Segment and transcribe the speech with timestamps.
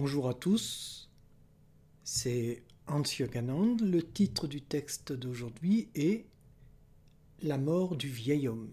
[0.00, 1.10] Bonjour à tous,
[2.04, 3.02] c'est Hans.
[3.80, 6.24] Le titre du texte d'aujourd'hui est
[7.42, 8.72] La mort du vieil homme.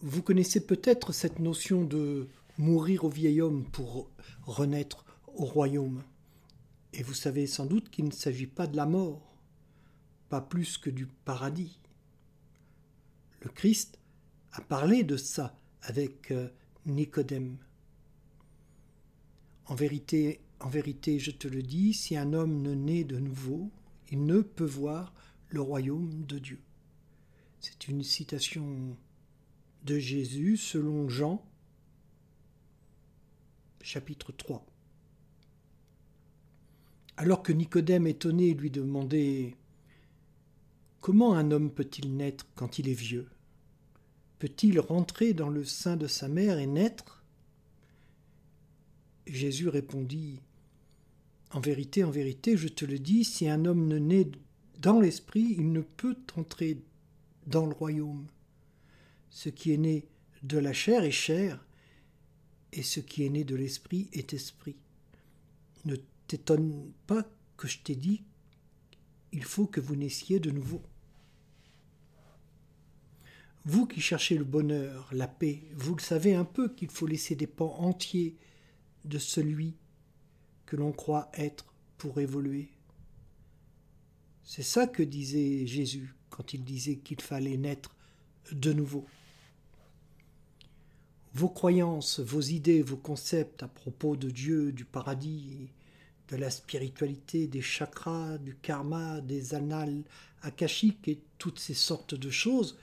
[0.00, 2.26] Vous connaissez peut-être cette notion de
[2.56, 4.08] mourir au vieil homme pour
[4.44, 5.04] renaître
[5.34, 6.02] au royaume.
[6.94, 9.36] Et vous savez sans doute qu'il ne s'agit pas de la mort,
[10.30, 11.78] pas plus que du paradis.
[13.42, 13.98] Le Christ
[14.52, 16.48] a parlé de ça avec euh,
[16.86, 17.58] Nicodème.
[19.66, 20.40] En vérité,
[21.18, 23.70] je te le dis, si un homme ne naît de nouveau,
[24.10, 25.14] il ne peut voir
[25.48, 26.60] le royaume de Dieu.
[27.60, 28.96] C'est une citation
[29.84, 31.44] de Jésus selon Jean,
[33.80, 34.64] chapitre 3.
[37.16, 39.56] Alors que Nicodème, étonné, lui demandait
[41.00, 43.28] Comment un homme peut-il naître quand il est vieux?
[44.38, 47.21] Peut-il rentrer dans le sein de sa mère et naître?
[49.26, 50.40] Jésus répondit
[51.50, 54.30] En vérité, en vérité, je te le dis, si un homme ne naît
[54.78, 56.78] dans l'esprit, il ne peut entrer
[57.46, 58.26] dans le royaume.
[59.30, 60.06] Ce qui est né
[60.42, 61.64] de la chair est chair,
[62.72, 64.76] et ce qui est né de l'esprit est esprit.
[65.84, 67.24] Ne t'étonne pas
[67.56, 68.22] que je t'ai dit
[69.32, 70.82] il faut que vous naissiez de nouveau.
[73.64, 77.34] Vous qui cherchez le bonheur, la paix, vous le savez un peu qu'il faut laisser
[77.34, 78.36] des pans entiers
[79.04, 79.76] de celui
[80.66, 82.70] que l'on croit être pour évoluer.
[84.44, 87.94] C'est ça que disait Jésus quand il disait qu'il fallait naître
[88.50, 89.06] de nouveau.
[91.34, 95.70] Vos croyances, vos idées, vos concepts à propos de Dieu, du paradis,
[96.28, 100.02] de la spiritualité, des chakras, du karma, des annales
[100.42, 102.78] akashiques et toutes ces sortes de choses,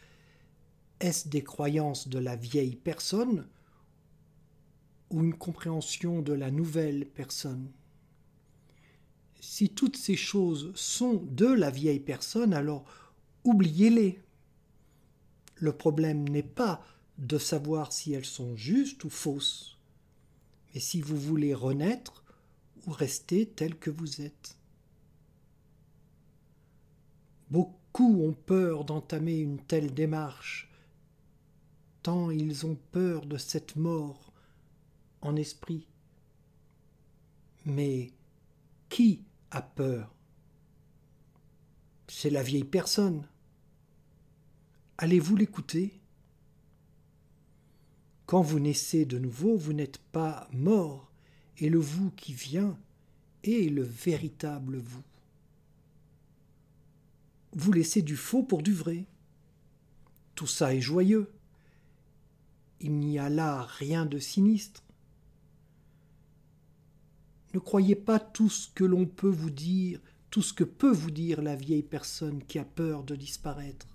[0.99, 3.47] est-ce des croyances de la vieille personne
[5.09, 7.71] ou une compréhension de la nouvelle personne.
[9.39, 12.85] Si toutes ces choses sont de la vieille personne, alors
[13.43, 14.19] oubliez-les.
[15.55, 16.83] Le problème n'est pas
[17.17, 19.77] de savoir si elles sont justes ou fausses,
[20.73, 22.23] mais si vous voulez renaître
[22.85, 24.57] ou rester tel que vous êtes.
[27.49, 30.69] Beaucoup ont peur d'entamer une telle démarche,
[32.03, 34.28] tant ils ont peur de cette mort
[35.21, 35.87] en esprit.
[37.65, 38.11] Mais
[38.89, 40.13] qui a peur?
[42.07, 43.27] C'est la vieille personne.
[44.97, 45.99] Allez-vous l'écouter?
[48.25, 51.11] Quand vous naissez de nouveau, vous n'êtes pas mort,
[51.57, 52.77] et le vous qui vient
[53.43, 55.03] est le véritable vous.
[57.53, 59.05] Vous laissez du faux pour du vrai.
[60.35, 61.31] Tout ça est joyeux.
[62.79, 64.83] Il n'y a là rien de sinistre.
[67.53, 69.99] Ne croyez pas tout ce que l'on peut vous dire,
[70.29, 73.87] tout ce que peut vous dire la vieille personne qui a peur de disparaître.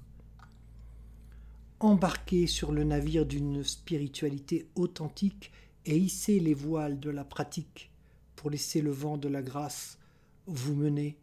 [1.78, 5.52] Embarquez sur le navire d'une spiritualité authentique
[5.86, 7.90] et hissez les voiles de la pratique
[8.36, 9.98] pour laisser le vent de la grâce
[10.46, 11.16] vous mener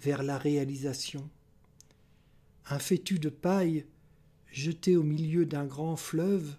[0.00, 1.28] vers la réalisation.
[2.68, 3.86] Un fétu de paille
[4.50, 6.56] jeté au milieu d'un grand fleuve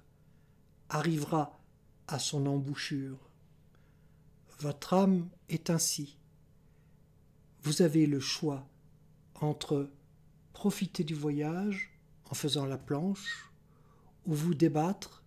[0.89, 1.59] arrivera
[2.07, 3.30] à son embouchure.
[4.61, 6.19] Votre âme est ainsi.
[7.63, 8.69] Vous avez le choix
[9.33, 9.89] entre
[10.53, 11.89] profiter du voyage
[12.29, 13.51] en faisant la planche
[14.27, 15.23] ou vous débattre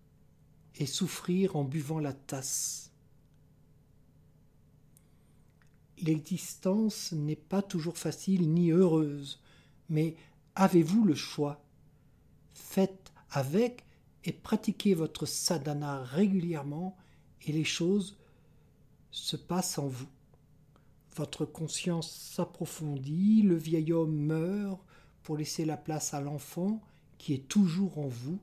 [0.77, 2.93] et souffrir en buvant la tasse.
[5.97, 9.41] L'existence n'est pas toujours facile ni heureuse,
[9.89, 10.15] mais
[10.55, 11.61] avez-vous le choix?
[12.53, 13.83] Faites avec
[14.23, 16.95] et pratiquez votre sadhana régulièrement
[17.41, 18.17] et les choses
[19.15, 20.09] se passe en vous.
[21.15, 24.81] Votre conscience s'approfondit, le vieil homme meurt
[25.23, 26.81] pour laisser la place à l'enfant
[27.17, 28.39] qui est toujours en vous.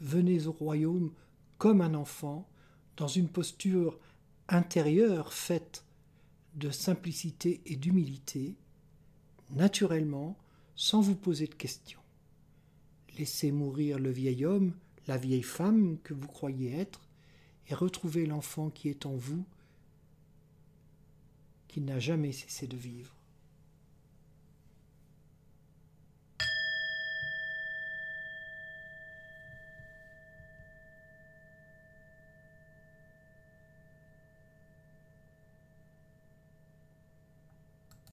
[0.00, 1.12] Venez au royaume
[1.56, 2.46] comme un enfant,
[2.98, 3.98] dans une posture
[4.48, 5.84] intérieure faite
[6.56, 8.56] de simplicité et d'humilité,
[9.50, 10.36] naturellement,
[10.76, 12.00] sans vous poser de questions.
[13.18, 14.74] Laissez mourir le vieil homme,
[15.06, 17.00] la vieille femme que vous croyez être,
[17.68, 19.46] et retrouvez l'enfant qui est en vous
[21.74, 23.12] qui n'a jamais cessé de vivre.